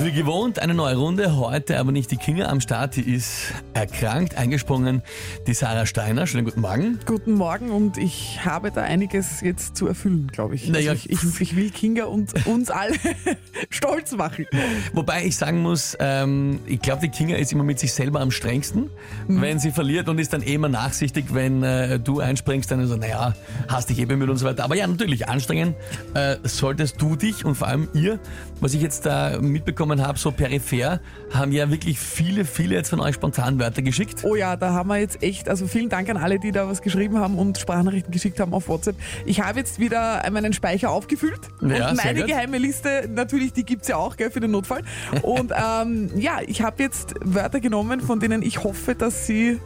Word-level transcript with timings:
Wie 0.00 0.10
gewohnt, 0.10 0.58
eine 0.58 0.72
neue 0.72 0.96
Runde. 0.96 1.36
Heute 1.36 1.78
aber 1.78 1.92
nicht 1.92 2.10
die 2.10 2.16
Kinga 2.16 2.46
am 2.46 2.60
Start. 2.60 2.96
Die 2.96 3.02
ist 3.02 3.52
erkrankt, 3.74 4.36
eingesprungen. 4.36 5.02
Die 5.46 5.52
Sarah 5.52 5.84
Steiner. 5.84 6.26
Schönen 6.26 6.46
guten 6.46 6.62
Morgen. 6.62 6.98
Guten 7.04 7.34
Morgen 7.34 7.70
und 7.70 7.98
ich 7.98 8.42
habe 8.42 8.70
da 8.70 8.82
einiges 8.82 9.42
jetzt 9.42 9.76
zu 9.76 9.86
erfüllen, 9.86 10.28
glaube 10.32 10.54
ich. 10.54 10.68
Naja. 10.68 10.92
Also 10.92 11.08
ich, 11.08 11.22
ich, 11.22 11.40
ich 11.40 11.56
will 11.56 11.70
Kinga 11.70 12.04
und 12.04 12.46
uns 12.46 12.70
alle 12.70 12.94
stolz 13.70 14.12
machen. 14.12 14.46
Wobei 14.94 15.26
ich 15.26 15.36
sagen 15.36 15.60
muss, 15.60 15.96
ähm, 16.00 16.60
ich 16.66 16.80
glaube, 16.80 17.02
die 17.02 17.10
Kinga 17.10 17.36
ist 17.36 17.52
immer 17.52 17.64
mit 17.64 17.78
sich 17.78 17.92
selber 17.92 18.20
am 18.20 18.30
strengsten, 18.30 18.88
wenn 19.28 19.58
sie 19.58 19.72
verliert 19.72 20.08
und 20.08 20.18
ist 20.18 20.32
dann 20.32 20.42
eh 20.42 20.54
immer 20.54 20.70
nachsichtig, 20.70 21.26
wenn 21.32 21.62
äh, 21.62 22.00
du 22.00 22.20
einspringst, 22.20 22.70
dann 22.70 22.86
so, 22.86 22.96
naja, 22.96 23.34
hast 23.68 23.90
dich 23.90 23.98
eh 23.98 24.06
bemüht 24.06 24.30
und 24.30 24.38
so 24.38 24.46
weiter. 24.46 24.64
Aber 24.64 24.74
ja, 24.74 24.86
natürlich, 24.86 25.28
anstrengen 25.28 25.74
äh, 26.14 26.36
solltest 26.44 27.00
du 27.00 27.14
dich 27.14 27.44
und 27.44 27.56
vor 27.56 27.68
allem 27.68 27.88
ihr, 27.92 28.18
was 28.60 28.72
ich 28.74 28.80
jetzt 28.80 29.04
da 29.04 29.38
mitbekommen 29.82 30.06
habe, 30.06 30.18
so 30.18 30.30
peripher, 30.30 31.00
haben 31.32 31.52
ja 31.52 31.70
wirklich 31.70 31.98
viele, 31.98 32.44
viele 32.44 32.74
jetzt 32.74 32.90
von 32.90 33.00
euch 33.00 33.14
spontan 33.16 33.58
Wörter 33.58 33.82
geschickt. 33.82 34.22
Oh 34.24 34.34
ja, 34.34 34.56
da 34.56 34.72
haben 34.72 34.88
wir 34.88 34.98
jetzt 34.98 35.22
echt, 35.22 35.48
also 35.48 35.66
vielen 35.66 35.88
Dank 35.88 36.08
an 36.08 36.16
alle, 36.16 36.38
die 36.38 36.52
da 36.52 36.68
was 36.68 36.82
geschrieben 36.82 37.18
haben 37.18 37.38
und 37.38 37.58
Sprachnachrichten 37.58 38.12
geschickt 38.12 38.38
haben 38.40 38.54
auf 38.54 38.68
WhatsApp. 38.68 38.96
Ich 39.26 39.40
habe 39.40 39.58
jetzt 39.58 39.78
wieder 39.78 40.22
meinen 40.30 40.52
Speicher 40.52 40.90
aufgefüllt 40.90 41.40
Ja, 41.60 41.90
und 41.90 41.96
meine 41.96 42.24
geheime 42.24 42.58
Liste, 42.58 43.08
natürlich, 43.12 43.52
die 43.52 43.64
gibt's 43.64 43.88
ja 43.88 43.96
auch, 43.96 44.16
gell, 44.16 44.30
für 44.30 44.40
den 44.40 44.52
Notfall. 44.52 44.82
Und 45.22 45.52
ähm, 45.82 46.10
ja, 46.16 46.38
ich 46.46 46.62
habe 46.62 46.82
jetzt 46.82 47.14
Wörter 47.22 47.60
genommen, 47.60 48.00
von 48.00 48.20
denen 48.20 48.42
ich 48.42 48.62
hoffe, 48.62 48.94
dass 48.94 49.26
sie 49.26 49.60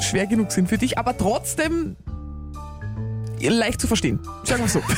schwer 0.00 0.26
genug 0.26 0.52
sind 0.52 0.68
für 0.68 0.78
dich, 0.78 0.98
aber 0.98 1.16
trotzdem 1.16 1.96
leicht 3.52 3.80
zu 3.80 3.86
verstehen. 3.86 4.20
Sagen 4.44 4.62
wir 4.62 4.68
so. 4.68 4.80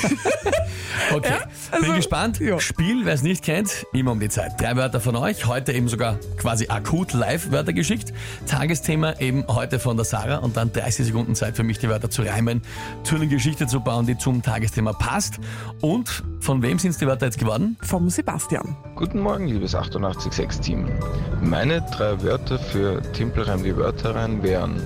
Okay, 1.14 1.28
Ja, 1.30 1.46
also, 1.70 1.86
bin 1.86 1.96
gespannt. 1.96 2.38
ja. 2.40 2.58
Spiel, 2.60 3.04
wer 3.06 3.14
es 3.14 3.22
nicht 3.22 3.42
kennt, 3.42 3.86
immer 3.94 4.12
um 4.12 4.20
die 4.20 4.28
Zeit. 4.28 4.60
Drei 4.60 4.76
Wörter 4.76 5.00
von 5.00 5.16
euch, 5.16 5.46
heute 5.46 5.72
eben 5.72 5.88
sogar 5.88 6.18
quasi 6.36 6.68
akut 6.68 7.14
live 7.14 7.50
Wörter 7.50 7.72
geschickt. 7.72 8.12
Tagesthema 8.46 9.14
eben 9.18 9.44
heute 9.48 9.78
von 9.78 9.96
der 9.96 10.04
Sarah 10.04 10.38
und 10.38 10.56
dann 10.56 10.70
30 10.72 11.06
Sekunden 11.06 11.34
Zeit 11.34 11.56
für 11.56 11.62
mich, 11.62 11.78
die 11.78 11.88
Wörter 11.88 12.10
zu 12.10 12.22
reimen, 12.22 12.60
zu 13.04 13.14
einer 13.14 13.26
Geschichte 13.26 13.66
zu 13.66 13.80
bauen, 13.80 14.06
die 14.06 14.18
zum 14.18 14.42
Tagesthema 14.42 14.92
passt. 14.92 15.38
Und 15.80 16.24
von 16.40 16.60
wem 16.62 16.78
sind 16.78 17.00
die 17.00 17.06
Wörter 17.06 17.26
jetzt 17.26 17.38
geworden? 17.38 17.76
Vom 17.80 18.10
Sebastian. 18.10 18.76
Guten 18.94 19.20
Morgen, 19.20 19.46
liebes 19.46 19.74
886-Team. 19.74 20.88
Meine 21.40 21.80
drei 21.96 22.20
Wörter 22.22 22.58
für 22.58 23.00
Timpelreim 23.12 23.62
die 23.62 23.76
Wörter 23.76 24.14
rein 24.14 24.42
wären 24.42 24.82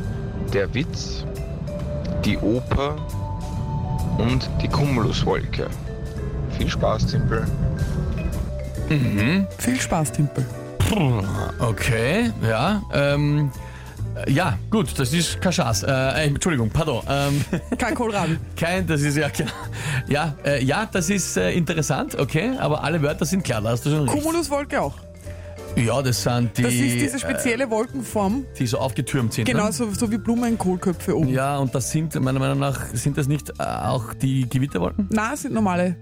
der 0.52 0.72
Witz, 0.74 1.24
die 2.24 2.36
Oper 2.38 2.94
und 4.22 4.48
die 4.62 4.68
Cumuluswolke. 4.68 5.66
Viel 6.56 6.68
Spaß, 6.68 7.06
Timpel. 7.06 7.46
Viel 9.58 9.80
Spaß, 9.80 10.12
Timpel. 10.12 10.44
Okay, 11.58 12.30
ja. 12.46 12.82
Ähm, 12.92 13.50
äh, 14.14 14.30
ja, 14.30 14.58
gut, 14.70 14.98
das 14.98 15.12
ist 15.14 15.40
kein 15.40 15.52
Schatz. 15.52 15.82
Äh, 15.82 15.90
äh, 15.90 16.26
Entschuldigung, 16.26 16.68
pardon. 16.68 17.02
Ähm, 17.08 17.44
Kein 17.78 17.94
Kohlrabi. 17.94 18.38
kein, 18.56 18.86
das 18.86 19.00
ist 19.00 19.16
ja 19.16 19.28
genau. 19.28 19.50
Ja, 20.08 20.34
äh, 20.44 20.62
ja, 20.62 20.86
das 20.90 21.08
ist 21.08 21.36
äh, 21.38 21.52
interessant, 21.52 22.18
okay, 22.18 22.52
aber 22.58 22.84
alle 22.84 23.00
Wörter 23.00 23.24
sind 23.24 23.42
klar, 23.44 23.62
da 23.62 23.70
hast 23.70 23.86
du 23.86 23.90
schon 23.90 24.08
recht. 24.08 24.22
Cumuluswolke 24.22 24.80
auch. 24.82 24.94
Ja, 25.76 26.02
das 26.02 26.22
sind 26.22 26.56
die, 26.56 26.62
Das 26.62 26.72
ist 26.72 26.94
diese 27.00 27.18
spezielle 27.18 27.68
Wolkenform, 27.70 28.44
äh, 28.54 28.58
die 28.58 28.66
so 28.66 28.78
aufgetürmt 28.78 29.32
sind. 29.32 29.46
genau 29.46 29.66
Ne? 29.66 29.72
so, 29.72 29.90
so 29.92 30.10
wie 30.10 30.18
Blumenkohlköpfe 30.18 31.16
oben. 31.16 31.28
Ja, 31.30 31.58
und 31.58 31.74
das 31.74 31.90
sind, 31.90 32.14
meiner 32.20 32.38
Meinung 32.38 32.58
nach, 32.58 32.86
sind 32.94 33.16
das 33.16 33.26
nicht 33.26 33.50
äh, 33.58 33.62
auch 33.62 34.12
die 34.14 34.48
Gewitterwolken? 34.48 35.08
Na, 35.10 35.34
sind 35.34 35.54
normale, 35.54 35.96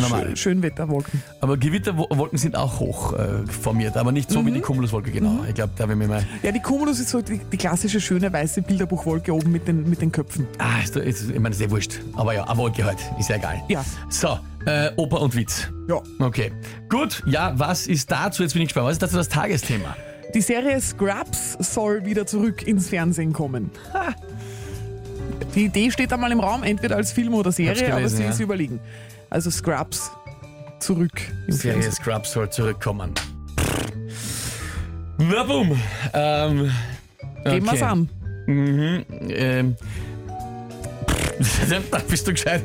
Normale. 0.00 0.36
Schö 0.36 0.50
Schönwetterwolken. 0.50 1.22
Aber 1.40 1.56
Gewitterwolken 1.56 2.38
sind 2.38 2.56
auch 2.56 2.80
hoch 2.80 3.12
äh, 3.12 3.46
formiert, 3.46 3.96
aber 3.96 4.12
nicht 4.12 4.30
so 4.30 4.44
wie 4.44 4.50
die 4.50 4.60
Cumuluswolke, 4.60 5.10
genau. 5.10 5.44
Ich 5.48 5.54
glaube, 5.54 5.72
da 5.76 5.82
habe 5.84 5.92
ich 5.92 5.98
mir 5.98 6.08
mal. 6.08 6.26
Ja, 6.42 6.52
die 6.52 6.60
Cumulus 6.60 6.98
ist 7.00 7.10
so 7.10 7.20
die, 7.20 7.38
die 7.38 7.56
klassische 7.56 8.00
schöne 8.00 8.32
weiße 8.32 8.62
Bilderbuchwolke 8.62 9.34
oben 9.34 9.52
mit 9.52 9.68
den, 9.68 9.88
mit 9.88 10.00
den 10.02 10.12
Köpfen. 10.12 10.46
Ah, 10.58 10.82
ist, 10.82 10.96
ist, 10.96 11.30
ich 11.30 11.38
meine, 11.38 11.54
ist 11.54 11.60
eh 11.60 11.70
wurscht. 11.70 12.00
Aber 12.14 12.34
ja, 12.34 12.44
eine 12.44 12.56
Wolke 12.58 12.84
halt, 12.84 12.98
ist 13.18 13.28
ja 13.28 13.36
egal. 13.36 13.62
Ja. 13.68 13.84
So, 14.08 14.38
äh, 14.66 14.90
Oper 14.96 15.20
und 15.20 15.34
Witz. 15.34 15.68
Ja. 15.88 16.00
Okay. 16.18 16.52
Gut, 16.88 17.22
ja, 17.26 17.52
was 17.56 17.86
ist 17.86 18.10
dazu? 18.10 18.42
Jetzt 18.42 18.52
bin 18.52 18.62
ich 18.62 18.68
gespannt. 18.68 18.86
Was 18.86 18.92
ist 18.92 19.02
dazu 19.02 19.16
das 19.16 19.28
Tagesthema? 19.28 19.96
Die 20.34 20.40
Serie 20.40 20.80
Scrubs 20.80 21.56
soll 21.58 22.04
wieder 22.04 22.26
zurück 22.26 22.66
ins 22.66 22.88
Fernsehen 22.88 23.32
kommen. 23.32 23.70
Ha. 23.92 24.14
Die 25.54 25.64
Idee 25.66 25.90
steht 25.90 26.12
einmal 26.12 26.30
im 26.32 26.40
Raum, 26.40 26.62
entweder 26.62 26.96
als 26.96 27.12
Film 27.12 27.34
oder 27.34 27.50
Serie, 27.52 27.70
Hab's 27.72 27.82
aber 27.82 27.96
gelesen, 27.96 28.16
sie 28.16 28.22
ja. 28.24 28.30
ist 28.30 28.40
überlegen. 28.40 28.80
Also 29.30 29.50
Scrubs 29.50 30.10
zurück 30.78 31.12
Serie 31.48 31.82
Fernsehen. 31.82 31.92
Scrubs 31.92 32.32
soll 32.32 32.50
zurückkommen. 32.50 33.12
Na 35.18 35.42
bumm. 35.44 35.78
Ähm, 36.14 36.70
Gehen 37.44 37.64
wir's 37.64 37.72
okay. 37.74 37.82
an. 37.82 38.08
Mhm, 38.46 39.04
ähm, 39.28 39.76
da 41.90 41.98
bist 42.08 42.26
du 42.26 42.32
gescheit. 42.32 42.62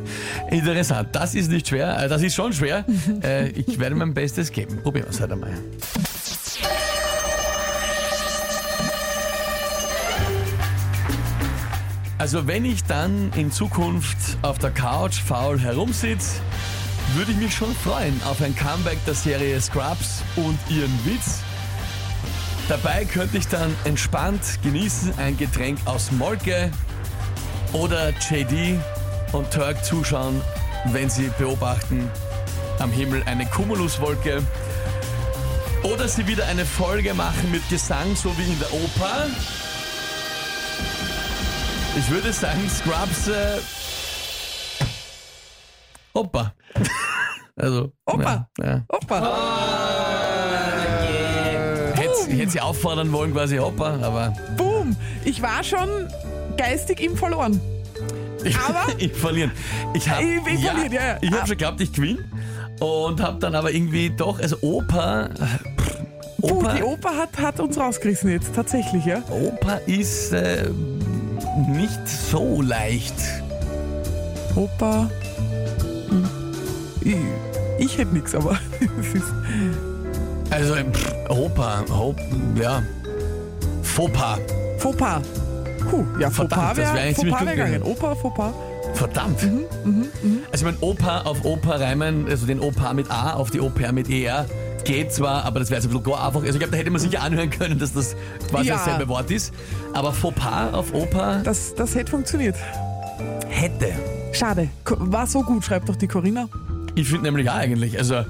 Interessant. 0.51 1.09
Das 1.13 1.35
ist 1.35 1.49
nicht 1.49 1.67
schwer. 1.67 1.97
Äh, 2.01 2.07
Das 2.09 2.21
ist 2.21 2.35
schon 2.35 2.53
schwer. 2.53 2.85
äh, 3.23 3.49
ich 3.49 3.79
werde 3.79 3.95
mein 3.95 4.13
Bestes 4.13 4.51
geben. 4.51 4.79
Probieren 4.81 5.05
wir 5.05 5.11
es 5.11 5.19
halt 5.19 5.31
einmal. 5.31 5.53
Also 12.25 12.47
wenn 12.47 12.65
ich 12.65 12.83
dann 12.83 13.31
in 13.35 13.51
Zukunft 13.51 14.17
auf 14.41 14.57
der 14.57 14.71
Couch 14.71 15.21
faul 15.21 15.59
herumsitze, 15.59 16.41
würde 17.13 17.31
ich 17.31 17.37
mich 17.37 17.53
schon 17.53 17.71
freuen 17.75 18.19
auf 18.23 18.41
ein 18.41 18.55
Comeback 18.55 18.97
der 19.05 19.13
Serie 19.13 19.61
Scrubs 19.61 20.23
und 20.35 20.57
ihren 20.67 20.91
Witz. 21.05 21.41
Dabei 22.67 23.05
könnte 23.05 23.37
ich 23.37 23.47
dann 23.47 23.75
entspannt 23.83 24.41
genießen 24.63 25.13
ein 25.19 25.37
Getränk 25.37 25.77
aus 25.85 26.11
Molke 26.13 26.71
oder 27.73 28.09
JD 28.09 28.79
und 29.31 29.51
Turk 29.51 29.85
zuschauen, 29.85 30.41
wenn 30.85 31.11
sie 31.11 31.29
beobachten 31.37 32.09
am 32.79 32.89
Himmel 32.89 33.21
eine 33.27 33.45
Cumuluswolke. 33.45 34.41
Oder 35.83 36.07
sie 36.07 36.25
wieder 36.25 36.47
eine 36.47 36.65
Folge 36.65 37.13
machen 37.13 37.51
mit 37.51 37.69
Gesang, 37.69 38.15
so 38.15 38.35
wie 38.35 38.51
in 38.51 38.57
der 38.57 38.73
Oper. 38.73 39.27
Ich 41.97 42.09
würde 42.09 42.31
sagen, 42.33 42.61
Scrubs. 42.69 43.27
Äh, 43.27 43.57
Opa. 46.13 46.53
Also. 47.57 47.93
Opa. 48.05 48.49
Ja, 48.59 48.65
ja. 48.65 48.83
Opa, 48.89 49.21
Hätte, 51.95 52.11
ich 52.29 52.37
hätte 52.37 52.51
sie 52.51 52.59
auffordern 52.59 53.13
wollen, 53.13 53.31
quasi 53.31 53.55
Hopper, 53.55 53.97
aber 54.03 54.33
boom! 54.57 54.93
Ich 55.23 55.41
war 55.41 55.63
schon 55.63 55.87
geistig 56.57 56.99
im 56.99 57.15
Verloren. 57.15 57.61
ich, 58.43 58.57
Aber- 58.59 58.87
ich 58.97 59.13
verlieren. 59.13 59.51
Ich 59.93 60.09
habe 60.09 60.21
Ich- 60.21 60.35
ich 60.35 60.65
verlieren, 60.65 60.91
ja, 60.91 61.01
ja. 61.13 61.17
Ich 61.21 61.29
Ah. 61.31 61.35
habe 61.37 61.47
schon 61.47 61.57
geglaubt, 61.57 61.79
ich 61.79 61.93
gewinne 61.93 62.25
und 62.81 63.21
habe 63.21 63.39
dann 63.39 63.55
aber 63.55 63.71
irgendwie 63.71 64.09
doch, 64.09 64.37
also 64.41 64.57
Oper, 64.59 65.29
pff, 65.33 65.95
Puh, 66.41 66.61
die 66.77 66.83
Oper 66.83 67.15
hat, 67.17 67.37
hat 67.37 67.61
uns 67.61 67.77
rausgerissen 67.77 68.31
jetzt, 68.31 68.53
tatsächlich, 68.53 69.05
ja. 69.05 69.23
Oper 69.29 69.79
ist 69.87 70.33
äh, 70.33 70.69
nicht 71.57 72.07
so 72.07 72.61
leicht. 72.61 73.13
Opa. 74.55 75.09
hm, 76.09 76.27
Ich, 77.01 77.15
ich 77.85 77.97
hätte 77.97 78.13
nichts, 78.13 78.33
aber 78.35 78.57
es 78.99 79.13
ist. 79.15 79.33
Also 80.51 80.75
pff, 80.75 81.11
Oper, 81.29 81.83
Hop, 81.89 82.17
ja, 82.59 82.81
Fauxpas, 83.83 84.39
Fauxpas. 84.77 85.21
Puh, 85.89 86.03
ja, 86.19 86.29
Verdammt, 86.29 86.53
Fauxpas 86.53 86.67
das 86.69 86.77
wäre 86.77 86.93
wär 86.95 87.01
eigentlich 87.01 87.15
ziemlich 87.17 87.35
Fauxpas 87.35 87.57
wär 87.57 87.65
gut 87.65 87.73
gegangen. 87.73 87.83
Opa, 87.83 88.15
Fauxpas. 88.15 88.53
verdammt. 88.93 89.43
Mhm, 89.43 89.65
Also 90.51 90.53
ich 90.53 90.63
meine, 90.63 90.77
Oper 90.81 91.25
auf 91.27 91.43
Oper 91.45 91.79
reimen, 91.81 92.27
also 92.29 92.45
den 92.45 92.59
Opa 92.59 92.93
mit 92.93 93.09
A 93.11 93.33
auf 93.33 93.49
die 93.51 93.59
Oper 93.59 93.91
mit 93.91 94.09
ER, 94.09 94.45
geht 94.85 95.11
zwar, 95.11 95.43
aber 95.45 95.59
das 95.59 95.69
wäre 95.69 95.81
jetzt 95.81 95.85
ein 95.91 95.97
bisschen 95.97 96.03
gar 96.11 96.27
einfach. 96.27 96.41
Also 96.41 96.53
ich 96.53 96.59
glaube, 96.59 96.71
da 96.71 96.77
hätte 96.77 96.89
man 96.91 97.01
sicher 97.01 97.21
anhören 97.21 97.49
können, 97.49 97.77
dass 97.79 97.93
das 97.93 98.15
quasi 98.49 98.69
Ja. 98.69 98.75
dasselbe 98.77 99.07
Wort 99.09 99.29
ist. 99.31 99.53
Aber 99.93 100.13
Fauxpas 100.13 100.73
auf 100.73 100.93
Oper 100.93 101.41
Das, 101.43 101.75
das 101.75 101.93
hätte 101.95 102.11
funktioniert. 102.11 102.55
hätte. 103.49 103.89
Schade. 104.31 104.69
Ko- 104.83 104.95
War 104.99 105.27
so 105.27 105.41
gut, 105.41 105.63
schreibt 105.65 105.89
doch 105.89 105.95
die 105.95 106.07
Corinna. 106.07 106.47
Ich 106.95 107.07
finde 107.07 107.23
nämlich 107.23 107.49
auch 107.49 107.55
eigentlich, 107.55 107.97
also 107.97 108.23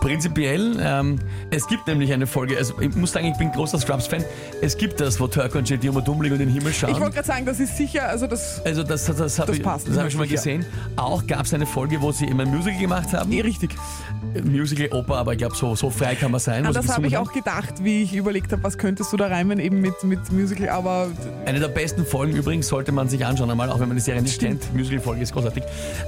Prinzipiell, 0.00 0.76
ähm, 0.80 1.18
es 1.50 1.66
gibt 1.66 1.86
nämlich 1.86 2.12
eine 2.12 2.26
Folge, 2.26 2.56
also 2.56 2.80
ich 2.80 2.94
muss 2.94 3.12
sagen, 3.12 3.26
ich 3.26 3.38
bin 3.38 3.50
großer 3.50 3.78
Scrubs-Fan. 3.78 4.24
Es 4.62 4.76
gibt 4.76 5.00
das, 5.00 5.18
wo 5.18 5.26
Turk 5.26 5.54
und 5.54 5.68
JD 5.68 5.88
um 5.88 6.04
dumm 6.04 6.22
liegen 6.22 6.34
und 6.34 6.40
in 6.40 6.48
den 6.48 6.54
Himmel 6.54 6.72
schauen. 6.72 6.90
Ich 6.90 7.00
wollte 7.00 7.14
gerade 7.14 7.26
sagen, 7.26 7.46
das 7.46 7.58
ist 7.60 7.76
sicher, 7.76 8.08
also 8.08 8.26
das. 8.26 8.64
also 8.64 8.82
das, 8.82 9.06
das, 9.06 9.16
das 9.16 9.38
habe 9.38 9.48
Das 9.48 9.58
ich, 9.58 9.62
passt, 9.64 9.88
das 9.88 9.96
hab 9.96 10.06
ich 10.06 10.12
schon 10.12 10.20
mal 10.20 10.26
ja. 10.26 10.32
gesehen. 10.32 10.64
Auch 10.96 11.26
gab 11.26 11.46
es 11.46 11.54
eine 11.54 11.66
Folge, 11.66 12.00
wo 12.00 12.12
sie 12.12 12.26
immer 12.26 12.44
ein 12.44 12.54
Musical 12.54 12.80
gemacht 12.80 13.12
haben. 13.12 13.30
Nee, 13.30 13.40
richtig. 13.40 13.70
Musical, 14.44 14.88
Oper, 14.92 15.16
aber 15.16 15.32
ich 15.32 15.38
glaube, 15.38 15.56
so, 15.56 15.74
so 15.74 15.90
frei 15.90 16.14
kann 16.14 16.30
man 16.30 16.40
sein. 16.40 16.66
An 16.66 16.72
sie 16.72 16.80
das 16.80 16.94
habe 16.94 17.06
ich 17.06 17.16
auch 17.16 17.32
gedacht, 17.32 17.82
wie 17.82 18.02
ich 18.02 18.14
überlegt 18.14 18.52
habe, 18.52 18.62
was 18.62 18.78
könntest 18.78 19.12
du 19.12 19.16
da 19.16 19.28
reimen, 19.28 19.58
eben 19.58 19.80
mit, 19.80 20.02
mit 20.04 20.30
Musical, 20.32 20.68
aber. 20.68 21.08
Eine 21.44 21.60
der 21.60 21.68
besten 21.68 22.04
Folgen 22.04 22.34
übrigens 22.36 22.68
sollte 22.68 22.92
man 22.92 23.08
sich 23.08 23.24
anschauen, 23.24 23.50
einmal, 23.50 23.70
auch 23.70 23.80
wenn 23.80 23.88
man 23.88 23.96
die 23.96 24.02
Serie 24.02 24.22
nicht 24.22 24.38
kennt. 24.38 24.74
Musical-Folge 24.74 25.22
ist 25.22 25.32
großartig. 25.32 25.62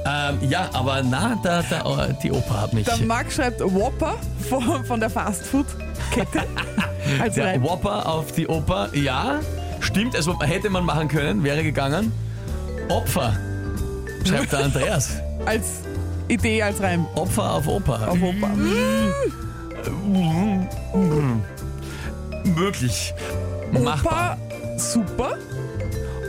Ähm, 0.05 0.39
ja, 0.49 0.69
aber 0.73 1.03
na, 1.03 1.37
der, 1.43 1.63
der, 1.65 2.13
die 2.23 2.31
Oper 2.31 2.63
hat 2.63 2.73
mich. 2.73 2.85
der 2.85 2.99
Max 2.99 3.35
schreibt 3.37 3.61
Whopper 3.89 4.19
von, 4.51 4.85
von 4.85 5.01
der 5.01 5.09
Fastfood-Kette 5.09 6.43
Der 7.35 7.47
Reim. 7.47 7.63
Whopper 7.63 8.07
auf 8.07 8.33
die 8.33 8.47
Oper, 8.47 8.91
ja, 8.93 9.41
stimmt, 9.81 10.15
also 10.15 10.39
hätte 10.43 10.69
man 10.69 10.85
machen 10.85 11.09
können, 11.09 11.43
wäre 11.43 11.63
gegangen. 11.63 12.13
Opfer, 12.91 13.35
schreibt 14.27 14.53
der 14.53 14.65
Andreas. 14.65 15.23
Als 15.47 15.81
Idee, 16.29 16.63
als 16.63 16.83
Reim. 16.83 17.07
Opfer 17.15 17.55
auf 17.55 17.67
Oper. 17.67 18.11
Auf 18.11 18.19
Oper. 18.21 18.51
Möglich. 22.45 23.15
Machbar. 23.73 24.37
Oper, 24.37 24.79
super. 24.79 25.39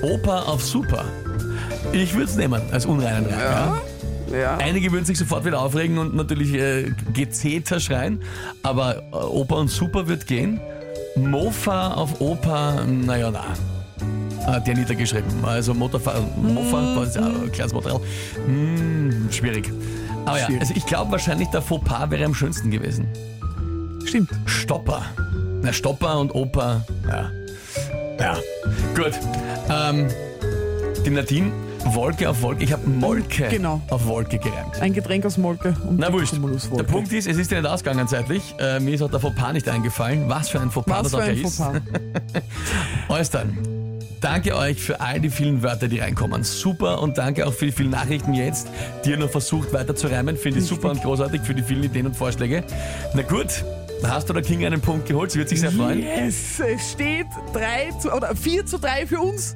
Oper 0.02 0.48
auf 0.48 0.64
Super. 0.64 1.04
Ich 1.92 2.14
würde 2.14 2.30
es 2.30 2.38
nehmen 2.38 2.62
als 2.72 2.86
unreinen 2.86 3.26
Reim. 3.26 3.40
Ja. 3.40 3.52
Ja. 3.52 3.82
Einige 4.60 4.92
würden 4.92 5.06
sich 5.06 5.18
sofort 5.18 5.46
wieder 5.46 5.62
aufregen 5.62 5.98
und 5.98 6.16
natürlich 6.16 6.54
äh, 6.54 6.92
Gezeter 7.14 7.80
schreien, 7.80 8.20
aber 8.64 8.98
äh, 8.98 9.16
Oper 9.16 9.58
und 9.58 9.70
Super 9.70 10.08
wird 10.08 10.28
gehen. 10.28 10.60
Mofa 11.16 11.94
auf 11.94 12.22
Oper, 12.22 12.86
naja, 12.86 13.32
na. 13.32 13.46
Hat 14.46 14.66
der 14.68 14.76
niedergeschrieben. 14.76 15.44
Also 15.44 15.74
Motorfahr 15.74 16.22
Mofa, 16.42 16.96
das 16.96 17.10
ist 17.10 17.16
ja 17.16 17.26
ein 17.26 17.52
kleines 17.52 17.74
Motorrad. 17.74 18.02
Hm, 18.46 19.28
schwierig. 19.32 19.72
Aber 20.26 20.38
ja, 20.40 20.46
Schwierig. 20.46 20.62
also 20.62 20.74
ich 20.76 20.86
glaube 20.86 21.12
wahrscheinlich 21.12 21.48
der 21.50 21.62
Fauxpas 21.62 22.10
wäre 22.10 22.26
am 22.26 22.34
schönsten 22.34 22.72
gewesen. 22.72 23.08
Stimmt. 24.06 24.30
Stopper. 24.46 25.06
Na, 25.62 25.74
Stopper 25.74 26.20
und 26.20 26.34
Oper, 26.34 26.86
ja. 27.08 27.32
Ja, 28.20 28.38
gut. 28.96 29.14
Ähm, 29.70 30.08
die 31.06 31.10
Nadine, 31.10 31.52
Wolke 31.86 32.30
auf 32.30 32.42
Wolke. 32.42 32.64
Ich 32.64 32.74
habe 32.74 32.88
Molke 32.90 33.48
Genau. 33.48 33.82
auf 33.90 34.06
Wolke 34.06 34.38
gereimt. 34.38 34.80
Ein 34.82 34.94
Getränk 34.94 35.26
aus 35.26 35.38
Molke 35.38 35.76
und 35.88 35.98
Na 36.00 36.12
wurscht. 36.12 36.34
Der. 36.78 36.84
Punkt 36.84 37.12
ist, 37.14 37.28
es 37.28 37.38
ist 37.38 37.52
ja 37.52 37.62
nicht 37.62 37.70
ausgegangen 37.70 38.08
zeitlich. 38.08 38.56
Äh, 38.60 38.80
mir 38.80 38.96
ist 38.96 39.02
auch 39.02 39.10
der 39.10 39.20
Fauxpas 39.20 39.54
nicht 39.54 39.68
eingefallen. 39.68 40.28
Was 40.28 40.50
für 40.50 40.60
ein 40.60 40.72
Fauxpas 40.72 41.06
Was 41.06 41.12
das 41.12 41.22
auch 41.22 41.26
ein 41.26 41.38
ist. 41.38 41.62
Ostern. 43.10 43.58
Danke 44.22 44.54
euch 44.56 44.82
für 44.82 45.00
all 45.00 45.22
die 45.22 45.30
vielen 45.30 45.64
Wörter, 45.64 45.88
die 45.88 46.00
reinkommen. 46.00 46.44
Super 46.44 47.02
und 47.02 47.18
danke 47.18 47.48
auch 47.48 47.54
für 47.54 47.68
die 47.68 47.72
vielen 47.72 47.92
Nachrichten 47.92 48.34
jetzt, 48.34 48.68
die 49.06 49.12
ihr 49.12 49.18
noch 49.18 49.30
versucht 49.30 49.72
weiter 49.72 49.96
zu 49.96 50.08
reimen. 50.08 50.36
Finde 50.36 50.60
ich 50.60 50.66
super 50.66 50.90
und 50.92 51.02
großartig 51.02 51.40
für 51.42 51.56
die 51.56 51.64
vielen 51.64 51.84
Ideen 51.84 52.06
und 52.08 52.18
Vorschläge. 52.18 52.66
Na 53.14 53.22
gut, 53.22 53.64
da 54.02 54.10
hast 54.10 54.28
du 54.30 54.34
der 54.34 54.44
King 54.44 54.66
einen 54.66 54.82
Punkt 54.82 55.06
geholt. 55.08 55.32
Sie 55.32 55.40
wird 55.40 55.48
sich 55.48 55.62
sehr 55.62 55.72
freuen. 55.72 56.02
Yes, 56.02 56.60
es 56.60 56.92
steht 56.92 57.28
3 57.54 57.92
zu, 57.98 58.12
oder 58.12 58.36
4 58.36 58.66
zu 58.66 58.78
3 58.78 59.08
für 59.08 59.22
uns. 59.22 59.56